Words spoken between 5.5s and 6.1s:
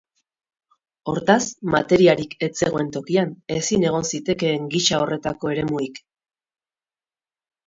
eremurik.